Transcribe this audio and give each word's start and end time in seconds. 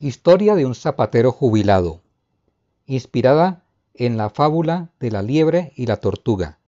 Historia 0.00 0.54
de 0.54 0.64
un 0.64 0.76
zapatero 0.76 1.32
jubilado, 1.32 2.02
inspirada 2.86 3.64
en 3.94 4.16
la 4.16 4.30
fábula 4.30 4.90
de 5.00 5.10
la 5.10 5.22
liebre 5.22 5.72
y 5.74 5.86
la 5.86 5.96
tortuga. 5.96 6.60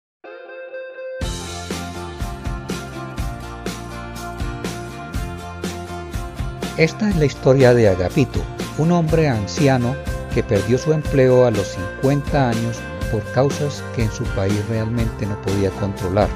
Esta 6.77 7.07
es 7.07 7.15
la 7.17 7.25
historia 7.25 7.75
de 7.75 7.89
Agapito, 7.89 8.41
un 8.79 8.91
hombre 8.91 9.27
anciano 9.27 9.95
que 10.33 10.41
perdió 10.41 10.79
su 10.79 10.91
empleo 10.91 11.45
a 11.45 11.51
los 11.51 11.67
50 12.01 12.49
años 12.49 12.79
por 13.11 13.23
causas 13.33 13.83
que 13.95 14.05
en 14.05 14.11
su 14.11 14.23
país 14.33 14.67
realmente 14.69 15.27
no 15.27 15.39
podía 15.43 15.69
controlar. 15.79 16.29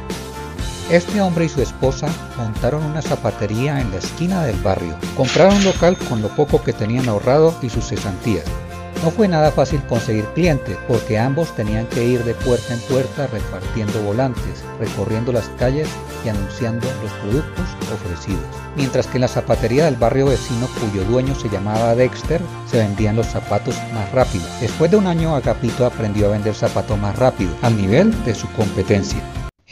Este 0.94 1.22
hombre 1.22 1.46
y 1.46 1.50
su 1.50 1.60
esposa 1.60 2.08
montaron 2.38 2.84
una 2.84 3.02
zapatería 3.02 3.82
en 3.82 3.90
la 3.90 3.98
esquina 3.98 4.44
del 4.44 4.62
barrio. 4.62 4.96
Compraron 5.18 5.56
un 5.56 5.64
local 5.64 5.98
con 6.08 6.22
lo 6.22 6.28
poco 6.28 6.62
que 6.62 6.72
tenían 6.72 7.10
ahorrado 7.10 7.56
y 7.64 7.72
sus 7.72 7.88
cesantías. 7.88 8.44
No 9.04 9.10
fue 9.10 9.28
nada 9.28 9.50
fácil 9.50 9.82
conseguir 9.88 10.26
clientes 10.36 10.78
porque 10.88 11.18
ambos 11.18 11.56
tenían 11.56 11.88
que 11.88 12.06
ir 12.06 12.24
de 12.24 12.36
puerta 12.36 12.76
en 12.76 12.80
puerta 12.82 13.26
repartiendo 13.26 14.04
volantes, 14.04 14.64
recorriendo 14.80 15.32
las 15.32 15.50
calles 15.58 15.90
y 16.24 16.30
anunciando 16.30 16.86
los 17.02 17.12
productos 17.14 17.66
ofrecidos. 17.92 18.46
Mientras 18.76 19.08
que 19.08 19.18
en 19.18 19.22
la 19.22 19.28
zapatería 19.28 19.86
del 19.86 19.96
barrio 19.96 20.28
vecino 20.28 20.68
cuyo 20.80 21.06
dueño 21.06 21.34
se 21.34 21.50
llamaba 21.50 21.96
Dexter 21.96 22.40
se 22.70 22.78
vendían 22.78 23.16
los 23.16 23.26
zapatos 23.26 23.76
más 23.96 24.12
rápido. 24.12 24.46
Después 24.62 24.92
de 24.92 24.98
un 24.98 25.08
año 25.08 25.36
Agapito 25.36 25.88
aprendió 25.88 26.28
a 26.28 26.34
vender 26.34 26.54
zapatos 26.54 27.00
más 27.00 27.18
rápido, 27.18 27.50
al 27.64 27.76
nivel 27.76 28.14
de 28.26 28.36
su 28.36 28.48
competencia. 28.52 29.24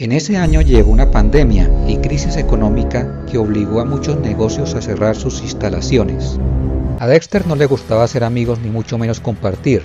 En 0.02 0.10
ese 0.10 0.36
año 0.36 0.62
llegó 0.62 0.90
una 0.90 1.12
pandemia 1.12 1.70
y 1.86 1.98
crisis 1.98 2.36
económica 2.36 3.24
que 3.30 3.38
obligó 3.38 3.78
a 3.78 3.84
muchos 3.84 4.18
negocios 4.18 4.74
a 4.74 4.82
cerrar 4.82 5.14
sus 5.14 5.40
instalaciones. 5.42 6.40
A 6.98 7.06
Dexter 7.06 7.46
no 7.46 7.54
le 7.54 7.66
gustaba 7.66 8.02
hacer 8.02 8.24
amigos 8.24 8.58
ni 8.58 8.68
mucho 8.68 8.98
menos 8.98 9.20
compartir. 9.20 9.84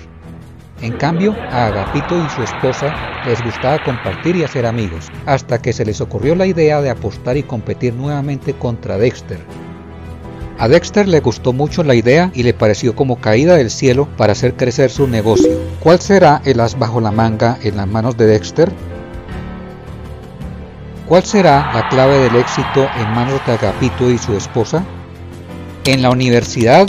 En 0.82 0.94
cambio, 0.94 1.36
a 1.52 1.68
Agapito 1.68 2.20
y 2.20 2.30
su 2.30 2.42
esposa 2.42 2.96
les 3.24 3.44
gustaba 3.44 3.78
compartir 3.78 4.36
y 4.36 4.44
hacer 4.44 4.66
amigos, 4.66 5.12
hasta 5.28 5.62
que 5.62 5.72
se 5.72 5.86
les 5.86 6.02
ocurrió 6.02 6.34
la 6.34 6.48
idea 6.48 6.82
de 6.82 6.90
apostar 6.90 7.38
y 7.38 7.44
competir 7.44 7.94
nuevamente 7.94 8.54
contra 8.54 8.98
Dexter. 8.98 9.38
A 10.58 10.68
Dexter 10.68 11.08
le 11.08 11.20
gustó 11.20 11.54
mucho 11.54 11.84
la 11.84 11.94
idea 11.94 12.32
y 12.34 12.42
le 12.42 12.56
pareció 12.56 12.96
como 12.96 13.22
caída 13.22 13.56
del 13.56 13.70
cielo 13.70 14.08
para 14.18 14.32
hacer 14.32 14.56
crecer 14.56 14.90
su 14.90 15.08
negocio. 15.08 15.52
¿Cuál 15.80 16.02
será 16.02 16.42
el 16.44 16.60
as 16.60 16.80
bajo 16.80 17.02
la 17.02 17.12
manga 17.12 17.60
en 17.62 17.78
las 17.78 17.88
manos 17.88 18.18
de 18.18 18.26
Dexter? 18.26 18.72
¿Cuál 21.08 21.24
será 21.24 21.72
la 21.74 21.88
clave 21.88 22.18
del 22.20 22.36
éxito 22.36 22.86
en 22.98 23.10
manos 23.12 23.40
de 23.46 23.54
Agapito 23.54 24.12
y 24.12 24.18
su 24.18 24.36
esposa? 24.36 24.84
En 25.86 26.02
la 26.02 26.10
universidad, 26.10 26.86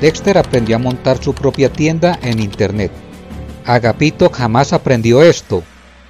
Dexter 0.00 0.38
aprendió 0.38 0.76
a 0.76 0.78
montar 0.78 1.22
su 1.22 1.34
propia 1.34 1.70
tienda 1.70 2.18
en 2.22 2.40
Internet. 2.40 2.90
Agapito 3.66 4.30
jamás 4.30 4.72
aprendió 4.72 5.22
esto, 5.22 5.62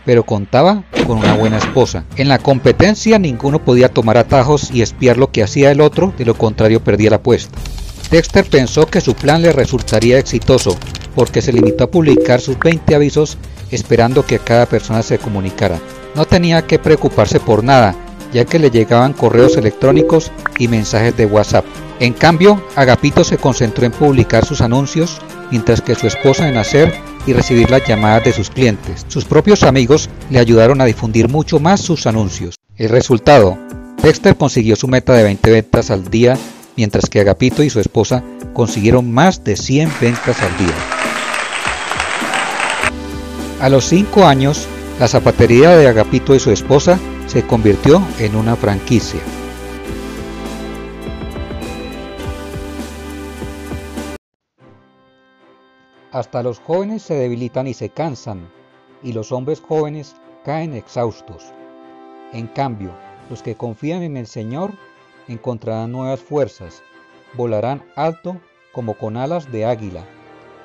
pero 0.05 0.23
contaba 0.23 0.85
con 1.09 1.19
una 1.19 1.35
buena 1.35 1.59
esposa. 1.59 2.05
En 2.15 2.29
la 2.29 2.39
competencia 2.39 3.19
ninguno 3.19 3.65
podía 3.65 3.89
tomar 3.89 4.17
atajos 4.17 4.71
y 4.71 4.83
espiar 4.83 5.17
lo 5.17 5.33
que 5.33 5.43
hacía 5.43 5.73
el 5.73 5.81
otro, 5.81 6.15
de 6.17 6.27
lo 6.27 6.35
contrario 6.35 6.85
perdía 6.85 7.11
la 7.11 7.17
apuesta. 7.17 7.59
Dexter 8.13 8.45
pensó 8.45 8.87
que 8.87 9.01
su 9.01 9.15
plan 9.15 9.43
le 9.43 9.53
resultaría 9.53 10.21
exitoso, 10.21 10.77
porque 11.17 11.43
se 11.43 11.53
limitó 11.53 11.83
a 11.83 11.91
publicar 11.91 12.41
sus 12.41 12.57
20 12.61 12.95
avisos 12.95 13.39
esperando 13.71 14.25
que 14.25 14.39
cada 14.39 14.67
persona 14.67 15.03
se 15.03 15.19
comunicara. 15.19 15.79
No 16.15 16.25
tenía 16.25 16.67
que 16.67 16.79
preocuparse 16.79 17.41
por 17.41 17.63
nada, 17.63 17.95
ya 18.33 18.45
que 18.45 18.59
le 18.59 18.71
llegaban 18.71 19.13
correos 19.13 19.57
electrónicos 19.57 20.31
y 20.59 20.69
mensajes 20.69 21.17
de 21.17 21.27
WhatsApp. 21.27 21.65
En 21.99 22.13
cambio, 22.13 22.63
Agapito 22.77 23.25
se 23.25 23.39
concentró 23.39 23.85
en 23.85 23.93
publicar 23.93 24.45
sus 24.45 24.61
anuncios, 24.61 25.21
mientras 25.51 25.83
que 25.83 25.95
su 25.95 26.07
esposa 26.07 26.49
en 26.49 26.57
hacer 26.57 26.95
y 27.27 27.33
recibir 27.33 27.71
las 27.71 27.87
llamadas 27.87 28.25
de 28.25 28.33
sus 28.33 28.51
clientes. 28.51 29.05
Sus 29.09 29.25
propios 29.25 29.63
amigos 29.63 30.09
le 30.31 30.39
ayudaron 30.39 30.81
a 30.81 30.87
difundir 30.87 31.29
mucho 31.29 31.61
más 31.61 31.81
sus 31.81 32.07
anuncios. 32.07 32.57
El 32.77 32.89
resultado, 32.89 33.59
Dexter 34.03 34.37
consiguió 34.37 34.77
su 34.77 34.89
meta 34.89 35.13
de 35.13 35.25
20 35.25 35.51
ventas 35.51 35.91
al 35.91 36.09
día, 36.09 36.39
mientras 36.77 37.11
que 37.11 37.21
Agapito 37.21 37.63
y 37.63 37.69
su 37.69 37.81
esposa 37.81 38.23
consiguieron 38.55 39.13
más 39.13 39.45
de 39.45 39.57
100 39.57 39.93
ventas 40.01 40.41
al 40.41 40.57
día. 40.57 41.00
A 43.61 43.69
los 43.69 43.85
5 43.91 44.25
años, 44.25 44.67
la 44.99 45.07
zapatería 45.07 45.77
de 45.77 45.87
Agapito 45.87 46.35
y 46.35 46.39
su 46.39 46.51
esposa 46.51 46.99
se 47.27 47.47
convirtió 47.47 48.03
en 48.19 48.35
una 48.35 48.57
franquicia. 48.57 49.21
Hasta 56.11 56.43
los 56.43 56.59
jóvenes 56.61 57.03
se 57.03 57.13
debilitan 57.13 57.67
y 57.67 57.75
se 57.75 57.91
cansan, 57.91 58.51
y 59.03 59.13
los 59.13 59.31
hombres 59.31 59.61
jóvenes 59.61 60.17
caen 60.43 60.73
exhaustos. 60.73 61.53
En 62.33 62.47
cambio, 62.47 62.93
los 63.29 63.43
que 63.43 63.57
confían 63.57 64.03
en 64.03 64.17
el 64.17 64.27
Señor 64.27 64.73
encontrarán 65.29 65.93
nuevas 65.93 66.21
fuerzas, 66.21 66.83
volarán 67.35 67.83
alto 67.95 68.41
como 68.73 68.95
con 68.95 69.19
alas 69.19 69.53
de 69.53 69.67
águila, 69.67 70.07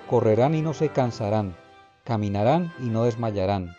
correrán 0.10 0.56
y 0.56 0.62
no 0.62 0.74
se 0.74 0.88
cansarán, 0.88 1.58
caminarán 2.06 2.72
y 2.80 2.84
no 2.84 3.04
desmayarán. 3.04 3.76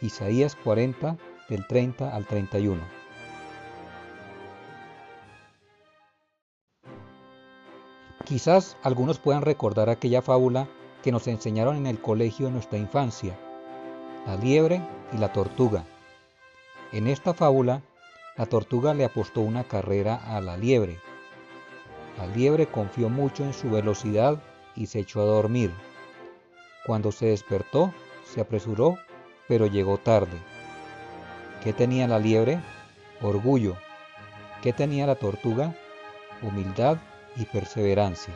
Isaías 0.00 0.56
40 0.56 1.16
del 1.48 1.66
30 1.66 2.16
al 2.16 2.26
31. 2.26 2.80
Quizás 8.24 8.76
algunos 8.82 9.18
puedan 9.18 9.42
recordar 9.42 9.90
aquella 9.90 10.22
fábula 10.22 10.68
que 11.02 11.12
nos 11.12 11.26
enseñaron 11.26 11.76
en 11.76 11.86
el 11.86 12.00
colegio 12.00 12.46
en 12.46 12.54
nuestra 12.54 12.78
infancia, 12.78 13.38
la 14.26 14.36
liebre 14.36 14.80
y 15.12 15.18
la 15.18 15.32
tortuga. 15.32 15.84
En 16.92 17.08
esta 17.08 17.34
fábula, 17.34 17.82
la 18.36 18.46
tortuga 18.46 18.94
le 18.94 19.04
apostó 19.04 19.40
una 19.40 19.64
carrera 19.64 20.14
a 20.14 20.40
la 20.40 20.56
liebre. 20.56 20.98
La 22.16 22.26
liebre 22.26 22.66
confió 22.66 23.08
mucho 23.08 23.44
en 23.44 23.52
su 23.52 23.70
velocidad 23.70 24.40
y 24.76 24.86
se 24.86 25.00
echó 25.00 25.20
a 25.20 25.24
dormir. 25.24 25.72
Cuando 26.86 27.12
se 27.12 27.26
despertó, 27.26 27.92
se 28.24 28.40
apresuró 28.40 28.96
pero 29.50 29.66
llegó 29.66 29.98
tarde. 29.98 30.38
¿Qué 31.64 31.72
tenía 31.72 32.06
la 32.06 32.20
liebre? 32.20 32.60
Orgullo. 33.20 33.74
¿Qué 34.62 34.72
tenía 34.72 35.08
la 35.08 35.16
tortuga? 35.16 35.74
Humildad 36.40 36.98
y 37.36 37.46
perseverancia. 37.46 38.32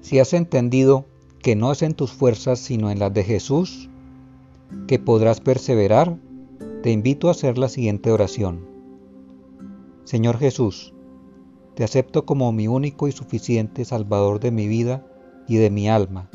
Si 0.00 0.18
has 0.18 0.32
entendido 0.32 1.04
que 1.42 1.54
no 1.56 1.72
es 1.72 1.82
en 1.82 1.92
tus 1.92 2.10
fuerzas 2.10 2.58
sino 2.58 2.90
en 2.90 2.98
las 2.98 3.12
de 3.12 3.22
Jesús, 3.22 3.90
que 4.88 4.98
podrás 4.98 5.40
perseverar, 5.40 6.16
te 6.82 6.90
invito 6.90 7.28
a 7.28 7.30
hacer 7.30 7.58
la 7.58 7.68
siguiente 7.68 8.10
oración. 8.10 8.66
Señor 10.02 10.38
Jesús, 10.38 10.92
te 11.76 11.84
acepto 11.84 12.26
como 12.26 12.50
mi 12.50 12.66
único 12.66 13.06
y 13.06 13.12
suficiente 13.12 13.84
Salvador 13.84 14.40
de 14.40 14.50
mi 14.50 14.66
vida 14.66 15.06
y 15.46 15.56
de 15.56 15.70
mi 15.70 15.88
alma. 15.88 16.28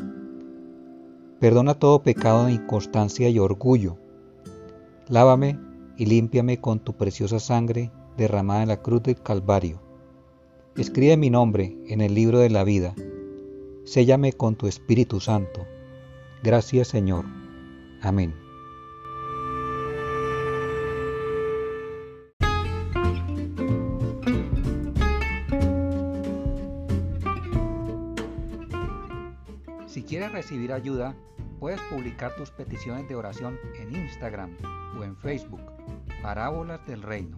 Perdona 1.41 1.73
todo 1.73 2.01
pecado 2.01 2.45
de 2.45 2.53
inconstancia 2.53 3.29
y 3.29 3.39
orgullo. 3.39 3.97
Lávame 5.09 5.59
y 5.97 6.05
límpiame 6.05 6.61
con 6.61 6.79
tu 6.79 6.93
preciosa 6.93 7.39
sangre 7.39 7.91
derramada 8.15 8.63
en 8.63 8.69
la 8.69 8.81
cruz 8.81 9.03
del 9.03 9.21
Calvario. 9.21 9.81
Escribe 10.77 11.17
mi 11.17 11.29
nombre 11.29 11.77
en 11.87 11.99
el 11.99 12.13
libro 12.13 12.39
de 12.39 12.49
la 12.49 12.63
vida. 12.63 12.95
Séllame 13.83 14.31
con 14.31 14.55
tu 14.55 14.67
Espíritu 14.67 15.19
Santo. 15.19 15.65
Gracias 16.41 16.87
Señor. 16.87 17.25
Amén. 18.01 18.46
Quieres 30.07 30.31
recibir 30.31 30.71
ayuda, 30.71 31.13
puedes 31.59 31.81
publicar 31.81 32.33
tus 32.35 32.49
peticiones 32.49 33.07
de 33.09 33.15
oración 33.15 33.59
en 33.77 33.93
Instagram 33.93 34.55
o 34.97 35.03
en 35.03 35.17
Facebook, 35.17 35.59
Parábolas 36.21 36.79
del 36.87 37.03
Reino. 37.03 37.37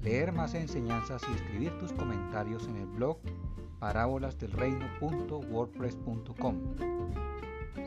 Leer 0.00 0.30
más 0.32 0.54
enseñanzas 0.54 1.22
y 1.28 1.32
escribir 1.34 1.76
tus 1.78 1.92
comentarios 1.92 2.68
en 2.68 2.76
el 2.76 2.86
blog 2.86 3.18
parábolasdelreino.wordpress.com. 3.80 6.54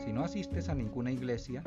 Si 0.04 0.12
no 0.12 0.24
asistes 0.24 0.68
a 0.68 0.74
ninguna 0.74 1.10
iglesia, 1.10 1.64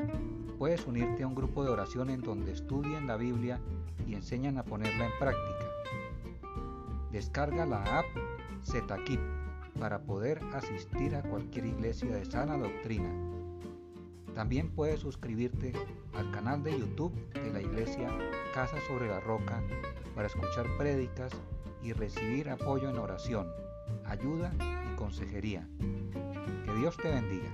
puedes 0.56 0.86
unirte 0.86 1.24
a 1.24 1.26
un 1.26 1.34
grupo 1.34 1.64
de 1.64 1.70
oración 1.70 2.10
en 2.10 2.20
donde 2.20 2.52
estudien 2.52 3.08
la 3.08 3.16
Biblia 3.16 3.58
y 4.06 4.14
enseñan 4.14 4.56
a 4.58 4.62
ponerla 4.62 5.06
en 5.06 5.12
práctica. 5.18 5.66
Descarga 7.10 7.66
la 7.66 7.82
app 7.98 8.06
Zetaquip 8.64 9.33
para 9.78 10.02
poder 10.02 10.40
asistir 10.52 11.14
a 11.14 11.22
cualquier 11.22 11.66
iglesia 11.66 12.14
de 12.14 12.24
sana 12.24 12.56
doctrina. 12.56 13.10
También 14.34 14.70
puedes 14.70 15.00
suscribirte 15.00 15.72
al 16.14 16.30
canal 16.32 16.62
de 16.62 16.78
YouTube 16.78 17.14
de 17.32 17.52
la 17.52 17.60
Iglesia 17.60 18.08
Casa 18.52 18.76
sobre 18.88 19.08
la 19.08 19.20
Roca 19.20 19.62
para 20.14 20.26
escuchar 20.26 20.66
prédicas 20.76 21.32
y 21.82 21.92
recibir 21.92 22.48
apoyo 22.48 22.90
en 22.90 22.98
oración, 22.98 23.48
ayuda 24.04 24.52
y 24.58 24.96
consejería. 24.96 25.68
Que 26.64 26.74
Dios 26.74 26.96
te 26.96 27.10
bendiga. 27.10 27.50